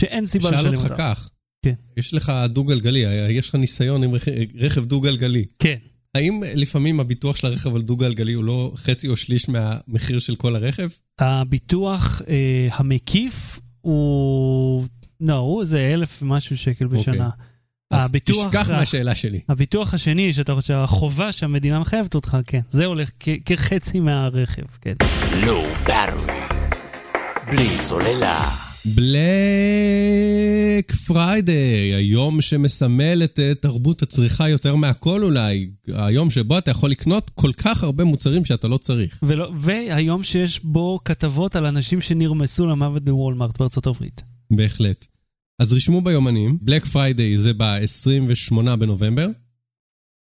שאין 0.00 0.26
סיבה 0.26 0.50
לשלם 0.50 0.74
אותה. 0.74 0.80
שאל 0.80 0.90
אותך 0.90 0.94
כך. 0.98 1.30
כן. 1.62 1.74
יש 1.96 2.14
לך 2.14 2.32
דו-גלגלי, 2.48 3.04
יש 3.30 3.48
לך 3.48 3.54
ניסיון 3.54 4.02
עם 4.02 4.14
רכב, 4.14 4.32
רכב 4.54 4.84
דו-גלגלי. 4.84 5.44
כן. 5.58 5.76
האם 6.14 6.42
לפעמים 6.54 7.00
הביטוח 7.00 7.36
של 7.36 7.46
הרכב 7.46 7.74
על 7.74 7.82
דו-גלגלי 7.82 8.32
הוא 8.32 8.44
לא 8.44 8.72
חצי 8.76 9.08
או 9.08 9.16
שליש 9.16 9.48
מהמחיר 9.48 10.18
של 10.18 10.36
כל 10.36 10.56
הרכב? 10.56 10.88
הביטוח 11.18 12.22
אה, 12.28 12.68
המקיף 12.72 13.60
הוא... 13.80 14.86
לא, 15.20 15.62
זה 15.64 15.90
אלף 15.94 16.22
ומשהו 16.22 16.56
שקל 16.56 16.86
בשנה. 16.86 17.26
אוקיי. 17.26 17.47
הביטוח... 17.92 18.46
תשכח 18.48 18.70
מהשאלה 18.70 19.14
שלי. 19.14 19.40
הביטוח 19.48 19.94
השני, 19.94 20.32
שאתה 20.32 20.54
חושב, 20.54 20.74
החובה 20.74 21.32
שהמדינה 21.32 21.78
מחייבת 21.78 22.14
אותך, 22.14 22.36
כן. 22.46 22.60
זה 22.68 22.84
הולך 22.84 23.10
כ- 23.20 23.28
כחצי 23.44 24.00
מהרכב, 24.00 24.62
כן. 24.80 24.94
לא 25.46 25.64
battery. 25.86 26.32
בלי 27.50 27.78
סוללה. 27.78 28.50
Black 28.94 30.92
Friday, 31.06 31.94
היום 31.94 32.40
שמסמל 32.40 33.20
את 33.24 33.40
אה, 33.40 33.52
תרבות 33.54 34.02
הצריכה 34.02 34.48
יותר 34.48 34.74
מהכל 34.76 35.22
אולי. 35.24 35.70
היום 35.94 36.30
שבו 36.30 36.58
אתה 36.58 36.70
יכול 36.70 36.90
לקנות 36.90 37.30
כל 37.34 37.50
כך 37.52 37.84
הרבה 37.84 38.04
מוצרים 38.04 38.44
שאתה 38.44 38.68
לא 38.68 38.76
צריך. 38.76 39.18
ולא, 39.22 39.50
והיום 39.54 40.22
שיש 40.22 40.60
בו 40.64 40.98
כתבות 41.04 41.56
על 41.56 41.66
אנשים 41.66 42.00
שנרמסו 42.00 42.66
למוות 42.66 43.04
בוולמארט 43.04 43.58
בארצות 43.58 43.86
הברית. 43.86 44.22
בהחלט. 44.50 45.06
אז 45.58 45.72
רשמו 45.74 46.00
ביומנים, 46.00 46.58
Black 46.62 46.84
Friday 46.84 47.38
זה 47.38 47.52
ב-28 47.56 48.76
בנובמבר. 48.76 49.28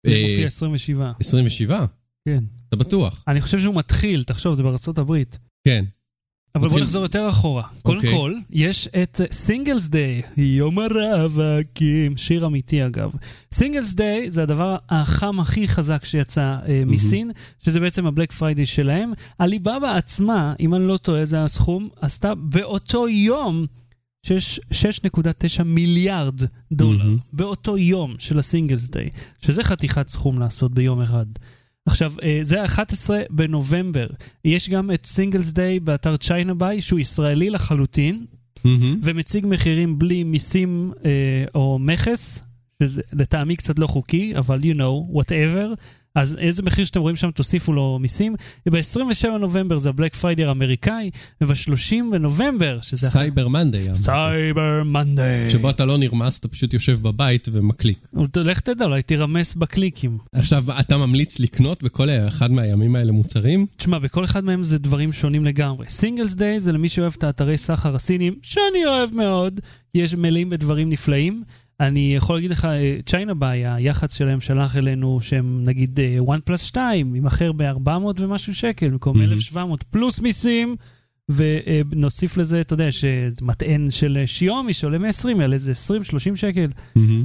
זה 0.06 0.12
אה, 0.12 0.26
מופיע 0.30 0.46
27. 0.46 1.12
27? 1.20 1.86
כן. 2.28 2.44
אתה 2.68 2.76
בטוח? 2.76 3.24
אני 3.28 3.40
חושב 3.40 3.58
שהוא 3.60 3.74
מתחיל, 3.74 4.22
תחשוב, 4.22 4.54
זה 4.54 4.62
בארצות 4.62 4.98
הברית. 4.98 5.38
כן. 5.68 5.84
אבל 6.54 6.60
בוא 6.62 6.68
מתחיל- 6.68 6.82
נחזור 6.82 7.02
יותר 7.02 7.28
אחורה. 7.28 7.62
קודם 7.82 7.96
אוקיי. 7.96 8.12
כל, 8.12 8.34
יש 8.50 8.88
את 9.02 9.20
Singles 9.30 9.88
Day, 9.88 10.22
יום 10.36 10.78
הרווקים, 10.78 12.16
שיר 12.16 12.46
אמיתי 12.46 12.86
אגב. 12.86 13.12
Singles 13.52 13.94
Day 13.94 14.30
זה 14.30 14.42
הדבר 14.42 14.76
החם 14.88 15.40
הכי 15.40 15.68
חזק 15.68 16.04
שיצא 16.04 16.56
אה, 16.68 16.82
מסין, 16.86 17.30
שזה 17.64 17.80
בעצם 17.80 18.06
ה 18.06 18.10
Black 18.10 18.32
Friday 18.32 18.66
שלהם. 18.66 19.12
עליבאבא 19.38 19.96
עצמה, 19.96 20.54
אם 20.60 20.74
אני 20.74 20.86
לא 20.86 20.96
טועה, 20.96 21.24
זה 21.24 21.44
הסכום, 21.44 21.88
עשתה 22.00 22.34
באותו 22.34 23.08
יום 23.08 23.66
שיש 24.22 24.60
6.9 24.72 25.62
מיליארד 25.64 26.40
דולר. 26.72 27.04
מהמם. 27.04 27.18
באותו 27.32 27.78
יום 27.78 28.14
של 28.18 28.38
ה 28.38 28.44
Singles 28.44 28.88
Day, 28.88 29.10
שזה 29.40 29.64
חתיכת 29.64 30.08
סכום 30.08 30.38
לעשות 30.38 30.74
ביום 30.74 31.00
אחד. 31.00 31.26
עכשיו, 31.86 32.12
אה, 32.22 32.38
זה 32.42 32.62
ה-11 32.62 33.10
בנובמבר. 33.30 34.06
יש 34.44 34.68
גם 34.68 34.90
את 34.90 35.06
Singles 35.06 35.52
Day 35.52 35.80
באתר 35.80 36.16
China 36.16 36.54
Buy, 36.54 36.82
שהוא 36.82 37.00
ישראלי 37.00 37.50
לחלוטין, 37.50 38.24
מהמם. 38.64 39.00
ומציג 39.02 39.46
מחירים 39.46 39.98
בלי 39.98 40.24
מיסים 40.24 40.92
אה, 41.04 41.44
או 41.54 41.78
מכס, 41.78 42.42
שזה 42.82 43.02
לטעמי 43.12 43.56
קצת 43.56 43.78
לא 43.78 43.86
חוקי, 43.86 44.32
אבל 44.36 44.60
you 44.60 44.76
know, 44.76 45.16
whatever. 45.16 45.80
אז 46.14 46.36
איזה 46.40 46.62
מחיר 46.62 46.84
שאתם 46.84 47.00
רואים 47.00 47.16
שם, 47.16 47.30
תוסיפו 47.30 47.72
לו 47.72 47.98
מיסים. 48.00 48.34
ב-27 48.66 49.28
בנובמבר 49.34 49.78
זה 49.78 49.88
הבלק 49.88 50.14
פריידי 50.14 50.44
האמריקאי, 50.44 51.10
וב-30 51.40 51.94
בנובמבר, 52.12 52.78
שזה... 52.82 53.08
סייבר 53.08 53.48
מנדיי. 53.48 53.94
סייבר 53.94 54.82
מנדיי. 54.84 55.50
שבו 55.50 55.70
אתה 55.70 55.84
לא 55.84 55.98
נרמס, 55.98 56.38
אתה 56.38 56.48
פשוט 56.48 56.74
יושב 56.74 56.98
בבית 57.02 57.48
ומקליק. 57.52 58.08
לך 58.36 58.60
תדע, 58.60 58.84
אולי 58.84 59.02
תירמס 59.02 59.54
בקליקים. 59.54 60.18
עכשיו, 60.32 60.64
אתה 60.80 60.96
ממליץ 60.96 61.40
לקנות 61.40 61.82
בכל 61.82 62.08
אחד 62.10 62.50
מהימים 62.50 62.96
האלה 62.96 63.12
מוצרים? 63.12 63.66
תשמע, 63.76 63.98
בכל 63.98 64.24
אחד 64.24 64.44
מהם 64.44 64.62
זה 64.62 64.78
דברים 64.78 65.12
שונים 65.12 65.44
לגמרי. 65.44 65.86
Singles 65.88 66.34
Day 66.34 66.60
זה 66.60 66.72
למי 66.72 66.88
שאוהב 66.88 67.12
את 67.18 67.24
האתרי 67.24 67.56
סחר 67.56 67.94
הסינים, 67.94 68.34
שאני 68.42 68.86
אוהב 68.86 69.14
מאוד, 69.14 69.60
יש 69.94 70.14
מלא 70.14 70.50
דברים 70.50 70.90
נפלאים. 70.90 71.42
אני 71.80 72.14
יכול 72.16 72.36
להגיד 72.36 72.50
לך, 72.50 72.68
ChinaBuye, 73.06 73.66
היח"צ 73.66 74.14
שלהם 74.14 74.40
שלח 74.40 74.76
אלינו 74.76 75.18
שהם 75.20 75.64
נגיד 75.64 76.00
אה, 76.00 76.18
OnePlus 76.26 76.56
2, 76.56 77.14
יימכר 77.14 77.52
ב-400 77.52 77.90
ומשהו 78.18 78.54
שקל, 78.54 78.90
במקום 78.90 79.18
מהמם. 79.18 79.32
1,700 79.32 79.82
פלוס 79.82 80.20
מיסים, 80.20 80.76
ונוסיף 81.28 82.36
לזה, 82.36 82.60
אתה 82.60 82.74
יודע, 82.74 82.92
שזה 82.92 83.38
מטען 83.42 83.90
של 83.90 84.16
אה, 84.20 84.26
שיומי 84.26 84.72
שעולה 84.72 84.98
120 84.98 85.40
אלה 85.40 85.54
איזה 85.54 85.72
20-30 85.72 86.36
שקל. 86.36 86.66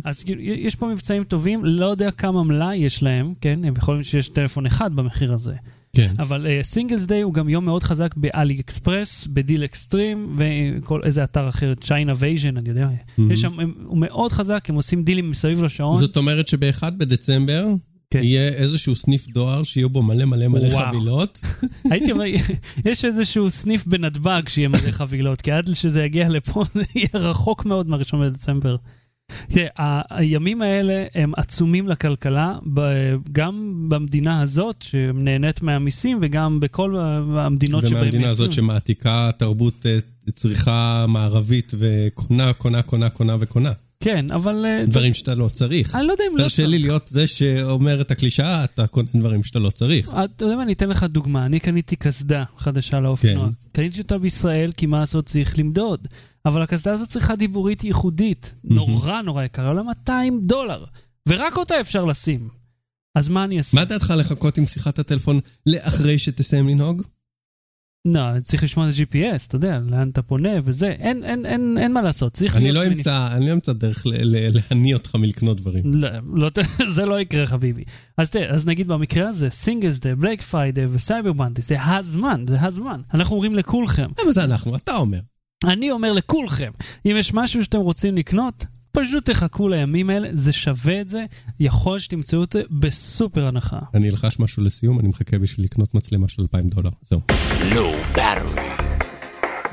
אז 0.03 0.24
כאילו, 0.24 0.41
יש 0.41 0.75
פה 0.75 0.88
מבצעים 0.88 1.24
טובים, 1.24 1.65
לא 1.65 1.85
יודע 1.85 2.12
כמה 2.12 2.43
מלאי 2.43 2.75
יש 2.75 3.03
להם, 3.03 3.33
כן? 3.41 3.59
הם 3.63 3.74
יכולים 3.77 4.03
שיש 4.03 4.29
טלפון 4.29 4.65
אחד 4.65 4.95
במחיר 4.95 5.33
הזה. 5.33 5.53
כן. 5.96 6.14
אבל 6.20 6.48
Singles 6.62 7.05
Day 7.05 7.22
הוא 7.22 7.34
גם 7.34 7.50
יום 7.50 7.66
מאוד 7.66 7.84
חזק 7.84 8.16
באלי 8.18 8.60
אקספרס, 8.60 9.28
ב 9.27 9.63
DealExtreme, 9.63 10.38
וכל 10.38 11.02
איזה 11.04 11.24
אתר 11.24 11.50
אחר, 11.50 11.74
Chinavasion, 11.82 12.58
אני 12.58 12.70
יודע. 12.70 12.88
יש 13.30 13.42
שם, 13.42 13.60
הם- 13.60 13.74
הוא 13.86 13.98
מאוד 13.98 14.32
חזק, 14.32 14.66
הם 14.70 14.75
עושים 14.75 15.04
דילים 15.04 15.32
מסביב 15.32 15.64
לשעון. 15.64 15.98
זאת 15.98 16.18
אומרת 16.18 16.48
שב-1 16.48 16.90
בדצמבר 16.98 17.66
כן. 18.10 18.24
יהיה 18.24 18.48
איזשהו 18.50 18.96
סניף 18.96 19.28
דואר 19.28 19.64
שיהיו 19.64 19.90
בו 19.90 20.04
מלא 20.04 20.25
מלא 20.25 20.48
מלא 20.48 20.68
וואו. 20.68 20.88
חבילות. 20.88 21.42
הייתי 21.92 22.12
אומר, 22.12 22.24
יש 22.92 23.06
איזשהו 23.06 23.52
סניף 23.52 23.86
בנתב"ג 23.88 24.42
שיהיה 24.48 24.68
מלא 24.68 24.92
חבילות, 24.92 25.42
כי 25.42 25.52
עד 25.52 25.74
שזה 25.74 26.04
יגיע 26.04 26.30
לפה 26.30 26.64
זה 26.74 26.84
יהיה 26.96 27.08
רחוק 27.14 27.66
מאוד 27.66 27.88
מהראשון 27.90 28.22
בדצמבר. 28.30 28.75
תראה, 29.50 30.01
הימים 30.10 30.62
האלה 30.62 31.05
הם 31.15 31.34
עצומים 31.38 31.88
לכלכלה, 31.88 32.58
גם 33.32 33.86
במדינה 33.89 34.41
הזאת, 34.41 34.82
שנהנית 34.82 35.62
מהמיסים, 35.62 36.20
וגם 36.22 36.60
בכל 36.60 36.96
המדינות 36.98 37.88
שבהן 37.88 38.01
ומהמדינה 38.01 38.29
הזאת. 38.29 38.53
שמעתיקה 38.53 39.29
תרבות 39.38 39.86
אה, 39.86 39.98
צריכה 40.36 41.05
מערבית 41.08 41.74
וקונה, 41.77 42.53
קונה, 42.53 42.82
קונה, 42.82 43.10
קונה 43.10 43.36
וקונה. 43.39 43.72
כן, 44.00 44.25
אבל... 44.32 44.66
אה, 44.66 44.84
דברים 44.88 45.14
שאתה 45.14 45.36
לא 45.36 45.50
צריך. 45.50 45.96
אני 45.96 46.08
לא 46.08 46.12
יודע 46.12 46.24
אם 46.32 46.38
לא 46.38 46.44
תרשה 46.44 46.66
לי 46.66 46.80
להיות 46.80 47.08
זה 47.08 47.28
שאומר 47.28 48.02
את 48.02 48.12
הקלישאה, 48.12 48.64
אתה 48.64 48.88
קונה 48.88 49.08
דברים 49.16 49.44
שאתה 49.44 49.60
לא 49.60 49.70
צריך. 49.70 50.10
אתה 50.10 50.46
יודע 50.46 50.56
מה, 50.56 50.64
אני 50.64 50.74
אתן 50.74 50.90
לך 50.90 51.04
דוגמה. 51.04 51.46
אני 51.46 51.60
קניתי 51.60 51.96
קסדה 51.96 52.44
חדשה 52.58 53.00
לאופנוע. 53.00 53.48
כן. 53.48 53.54
קניתי 53.72 54.02
אותה 54.02 54.18
בישראל, 54.18 54.72
כי 54.72 54.86
מה 54.86 55.00
לעשות 55.00 55.25
צריך 55.25 55.60
למדוד. 55.60 56.08
אבל 56.46 56.62
הקסדה 56.62 56.94
הזאת 56.94 57.10
צריכה 57.10 57.36
דיבורית 57.36 57.84
ייחודית. 57.84 58.56
נורא 58.64 59.22
נורא 59.22 59.44
יקרה, 59.44 59.68
עולה 59.68 59.84
200 59.84 60.42
דולר. 60.44 60.84
ורק 61.30 61.58
אותה 61.58 61.80
אפשר 61.82 62.06
לשים. 62.06 62.50
אז 63.16 63.30
מה 63.30 63.44
אני 63.44 63.58
אעשה? 63.58 63.78
מה 63.78 63.86
דעתך 63.86 64.14
לחכות 64.18 64.58
עם 64.58 64.66
שיחת 64.66 65.00
הטלפון 65.00 65.40
לאחרי 65.66 66.20
שתסיים 66.20 66.70
לנהוג? 66.70 67.02
לא, 68.05 68.39
צריך 68.43 68.63
לשמוע 68.63 68.89
את 68.89 68.93
ה-GPS, 68.93 69.47
אתה 69.47 69.55
יודע, 69.55 69.79
לאן 69.89 70.09
אתה 70.09 70.21
פונה 70.21 70.50
וזה. 70.63 70.88
אין, 70.88 71.24
אין, 71.24 71.45
אין, 71.45 71.77
אין 71.77 71.93
מה 71.93 72.01
לעשות, 72.01 72.33
צריך 72.33 72.55
אני. 72.55 72.71
לא. 72.71 72.88
אמצא, 72.88 73.27
אני 73.31 73.47
לא 73.47 73.53
אמצא 73.53 73.74
דרך 73.74 74.05
ל- 74.07 74.13
ל- 74.24 74.50
להניא 74.71 74.93
אותך 74.95 75.15
מלקנות 75.15 75.62
דברים. 75.62 75.83
לא, 75.93 76.09
לא, 76.33 76.50
זה 76.95 77.05
לא 77.05 77.19
יקרה 77.19 77.45
חביבי. 77.45 77.83
אז 78.17 78.29
תראה, 78.29 78.50
אז 78.55 78.67
נגיד 78.67 78.88
במקרה 78.88 79.29
הזה, 79.29 79.50
Singles 79.50 80.00
Day, 80.00 80.15
Black 80.15 80.41
Friday 80.41 80.86
ו 80.91 80.99
Cyber 80.99 81.34
Monday, 81.34 81.62
זה 81.62 81.83
הזמן, 81.83 82.45
זה 82.50 82.62
הזמן. 82.62 83.01
אנחנו 83.13 83.35
אומרים 83.35 83.55
לכולכם, 83.55 84.07
למה 84.24 84.31
זה 84.31 84.43
אנחנו? 84.43 84.75
אתה 84.75 84.95
אומר. 84.95 85.19
אני 85.63 85.91
אומר 85.91 86.12
לכולכם, 86.13 86.71
אם 87.05 87.15
יש 87.19 87.33
משהו 87.33 87.63
שאתם 87.63 87.79
רוצים 87.79 88.15
לקנות, 88.17 88.65
פשוט 88.96 89.30
תחכו 89.30 89.70
לימים 89.70 90.10
האלה, 90.10 90.30
זה 90.34 90.54
שווה 90.54 91.02
את 91.02 91.10
זה, 91.10 91.25
יכול 91.60 92.00
שתמצאו 92.00 92.44
את 92.44 92.52
זה 92.52 92.62
בסופר 92.72 93.48
הנחה. 93.48 93.80
אני 93.94 94.10
אלחש 94.10 94.40
משהו 94.40 94.64
לסיום, 94.64 95.00
אני 95.00 95.08
מחכה 95.08 95.40
בשביל 95.40 95.66
לקנות 95.66 95.94
מצלמה 95.94 96.28
של 96.28 96.42
2,000 96.42 96.68
דולר. 96.68 96.90
זהו. 97.02 97.22
לא 97.75 97.96
באטרי. 98.16 98.62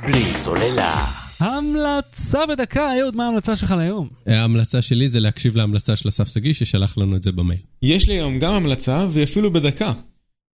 בלי 0.06 0.34
סוללה. 0.34 1.06
המלצה 1.40 2.46
בדקה, 2.46 2.98
אהוד, 3.00 3.16
מה 3.16 3.24
ההמלצה 3.24 3.56
שלך 3.56 3.70
להיום? 3.70 4.08
ההמלצה 4.26 4.82
שלי 4.82 5.08
זה 5.08 5.20
להקשיב 5.20 5.56
להמלצה 5.56 5.96
של 5.96 6.08
אסף 6.08 6.28
שגיא, 6.28 6.52
ששלח 6.52 6.98
לנו 6.98 7.16
את 7.16 7.22
זה 7.22 7.32
במייל. 7.32 7.60
יש 7.82 8.08
לי 8.08 8.14
היום 8.14 8.38
גם 8.38 8.54
המלצה, 8.54 9.06
והיא 9.10 9.24
אפילו 9.24 9.52
בדקה. 9.52 9.92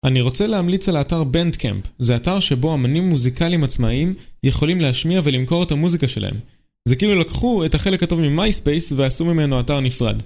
אני 0.05 0.21
רוצה 0.21 0.47
להמליץ 0.47 0.89
על 0.89 0.95
האתר 0.95 1.23
בנדקמפ. 1.23 1.83
זה 1.99 2.15
אתר 2.15 2.39
שבו 2.39 2.73
אמנים 2.73 3.09
מוזיקליים 3.09 3.63
עצמאיים 3.63 4.13
יכולים 4.43 4.81
להשמיע 4.81 5.21
ולמכור 5.23 5.63
את 5.63 5.71
המוזיקה 5.71 6.07
שלהם. 6.07 6.35
זה 6.87 6.95
כאילו 6.95 7.19
לקחו 7.19 7.65
את 7.65 7.75
החלק 7.75 8.03
הטוב 8.03 8.19
מ 8.19 8.28
MySpace 8.28 8.91
ועשו 8.91 9.25
ממנו 9.25 9.59
אתר 9.59 9.79
נפרד. 9.79 10.21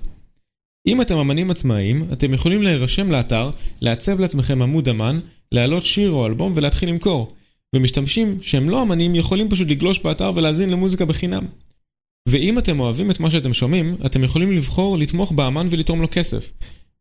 אם 0.88 1.02
אתם 1.02 1.18
אמנים 1.18 1.52
עצמאיים, 1.52 2.08
אתם 2.14 2.34
יכולים 2.34 2.64
להירשם 2.64 3.12
לאתר, 3.12 3.50
לעצב 3.82 4.20
לעצמכם 4.20 4.62
עמוד 4.62 4.90
אמן, 4.90 5.20
להעלות 5.52 5.86
שיר 5.86 6.12
או 6.12 6.26
אלבום 6.26 6.54
ולהתחיל 6.56 6.90
למכור. 6.90 7.28
ומשתמשים 7.76 8.38
שהם 8.42 8.70
לא 8.70 8.82
אמנים 8.82 9.16
יכולים 9.16 9.50
פשוט 9.50 9.68
לגלוש 9.68 10.00
באתר 10.00 10.32
ולהאזין 10.36 10.70
למוזיקה 10.70 11.06
בחינם. 11.06 11.46
ואם 12.30 12.58
אתם 12.58 12.80
אוהבים 12.80 13.12
את 13.12 13.20
מה 13.20 13.32
שאתם 13.32 13.54
שומעים, 13.54 13.96
אתם 14.06 14.24
יכולים 14.24 14.52
לבחור 14.52 14.98
לתמוך 14.98 15.32
באמן 15.32 15.68
ולתרום 15.70 16.02
לו 16.02 16.08
כסף. 16.12 16.52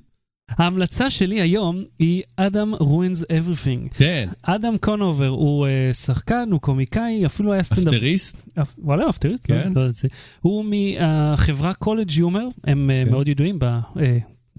ההמלצה 0.49 1.09
שלי 1.09 1.41
היום 1.41 1.83
היא 1.99 2.23
Adam 2.37 2.73
Ruins 2.73 3.23
Everything. 3.37 3.91
כן. 3.93 4.29
אדם 4.41 4.77
קונובר 4.77 5.27
הוא 5.27 5.67
אה, 5.67 5.69
שחקן, 5.93 6.49
הוא 6.51 6.61
קומיקאי, 6.61 7.25
אפילו 7.25 7.53
היה 7.53 7.63
סטנדאפ. 7.63 7.93
אפטריסט? 7.93 8.45
וואלה, 8.77 9.09
אפטריסט? 9.09 9.43
כן. 9.47 9.71
לא, 9.75 9.85
לא 9.85 9.91
הוא 10.41 10.65
מהחברה 10.65 11.73
CollegeHumor, 11.73 12.47
הם 12.63 12.89
כן. 13.05 13.11
מאוד 13.11 13.27
ידועים 13.27 13.59
ב... 13.59 13.65
אה, 13.95 13.99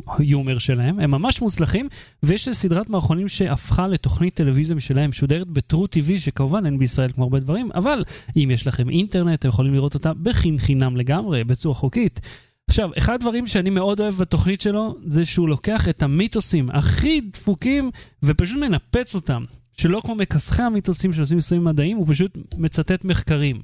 ה 0.07 0.15
humor 0.15 0.59
שלהם, 0.59 1.01
הם 1.01 1.11
ממש 1.11 1.43
מוצלחים, 1.43 1.89
ויש 2.23 2.49
סדרת 2.49 2.91
מערכונים 2.91 3.29
שהפכה 3.29 3.89
לתוכנית 3.89 4.35
טלוויזיה 4.35 4.77
משלהם, 4.77 5.11
משודרת 5.11 5.47
ב 5.47 5.87
truTV, 5.87 6.19
שכמובן 6.19 6.67
אין 6.67 6.79
בישראל 6.79 7.11
כמו 7.11 7.25
הרבה 7.25 7.41
דברים, 7.41 7.71
אבל 7.75 8.05
אם 8.37 8.51
יש 8.53 8.67
לכם 8.67 8.89
אינטרנט, 8.89 9.39
אתם 9.39 9.49
יכולים 9.49 9.75
לראות 9.75 9.95
אותה 9.95 10.15
בחין 10.15 10.59
חינם 10.59 10.97
לגמרי, 10.97 11.45
בצורה 11.45 11.75
חוקית. 11.75 12.21
עכשיו, 12.69 12.91
אחד 12.99 13.15
הדברים 13.15 13.47
שאני 13.47 13.71
מאוד 13.71 14.01
אוהב 14.01 14.15
בתוכנית 14.15 14.61
שלו, 14.61 14.97
זה 15.07 15.27
שהוא 15.27 15.49
לוקח 15.49 15.89
את 15.89 16.03
המיתוסים 16.03 16.71
הכי 16.71 17.21
דפוקים 17.21 17.91
ופשוט 18.23 18.59
מנפץ 18.59 19.15
אותם. 19.15 19.45
שלא 19.77 20.01
כמו 20.05 20.15
מכסחי 20.15 20.63
המיתוסים 20.63 21.13
שעושים 21.13 21.37
ניסויים 21.37 21.65
מדעיים, 21.65 21.97
הוא 21.97 22.07
פשוט 22.09 22.39
מצטט 22.57 23.05
מחקרים. 23.05 23.63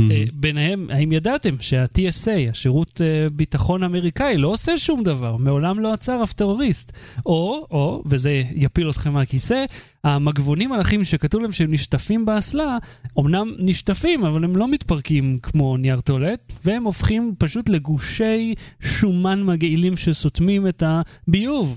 אה, 0.00 0.24
ביניהם, 0.32 0.86
האם 0.90 1.12
ידעתם 1.12 1.54
שה-TSA, 1.60 2.50
השירות 2.50 3.00
אה, 3.00 3.28
ביטחון 3.32 3.82
אמריקאי, 3.82 4.36
לא 4.36 4.48
עושה 4.48 4.78
שום 4.78 5.02
דבר, 5.02 5.36
מעולם 5.36 5.80
לא 5.80 5.92
עצר 5.92 6.22
אף 6.22 6.32
טרוריסט. 6.32 6.92
או, 7.26 7.66
או, 7.70 8.02
וזה 8.06 8.42
יפיל 8.54 8.90
אתכם 8.90 9.12
מהכיסא, 9.12 9.64
המגבונים 10.04 10.70
הלחים 10.70 11.04
שכתוב 11.04 11.42
להם 11.42 11.52
שהם 11.52 11.72
נשטפים 11.72 12.26
באסלה, 12.26 12.78
אמנם 13.18 13.54
נשטפים, 13.58 14.24
אבל 14.24 14.44
הם 14.44 14.56
לא 14.56 14.68
מתפרקים 14.68 15.38
כמו 15.42 15.76
נייר 15.76 16.00
טואלט, 16.00 16.52
והם 16.64 16.84
הופכים 16.84 17.34
פשוט 17.38 17.68
לגושי 17.68 18.54
שומן 18.80 19.42
מגעילים 19.42 19.96
שסותמים 19.96 20.68
את 20.68 20.82
הביוב. 20.86 21.76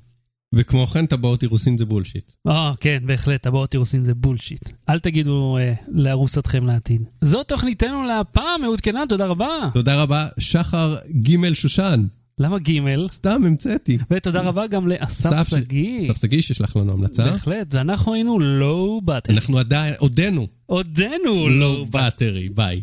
וכמו 0.53 0.87
כן, 0.87 1.05
טבעות 1.05 1.43
אירוסין 1.43 1.77
זה 1.77 1.85
בולשיט. 1.85 2.31
אה, 2.47 2.73
כן, 2.79 2.97
בהחלט, 3.05 3.43
טבעות 3.43 3.73
אירוסין 3.73 4.03
זה 4.03 4.13
בולשיט. 4.13 4.69
אל 4.89 4.99
תגידו 4.99 5.57
אה, 5.57 5.73
לארוסתכם 5.87 6.67
לעתיד. 6.67 7.01
זו 7.21 7.43
תוכניתנו 7.43 8.03
להפעם 8.03 8.61
מעודכנה, 8.61 9.03
תודה 9.09 9.25
רבה. 9.25 9.69
תודה 9.73 10.01
רבה, 10.01 10.27
שחר 10.39 10.95
ג' 11.11 11.53
שושן. 11.53 12.05
למה 12.39 12.59
ג'? 12.59 13.07
סתם 13.11 13.41
המצאתי. 13.45 13.97
ותודה 14.11 14.41
רבה 14.41 14.67
גם 14.67 14.87
לאסף 14.87 15.49
שגיא. 15.49 16.11
אסף 16.11 16.21
שגיא 16.21 16.41
שישלח 16.41 16.75
לנו 16.75 16.93
המלצה. 16.93 17.23
בהחלט, 17.23 17.75
ואנחנו 17.75 18.13
היינו 18.13 18.39
לואו 18.39 19.01
באטרי. 19.01 19.35
אנחנו 19.35 19.57
עדיין, 19.57 19.93
עודנו. 19.97 20.47
עודנו 20.65 21.49
לואו 21.49 21.85
באטרי, 21.85 22.49
ביי. 22.49 22.79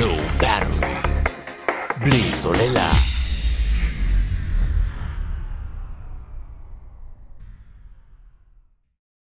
לואו 0.00 0.16
באטרי. 0.38 0.86
בלי 2.04 2.32
סוללה. 2.32 3.11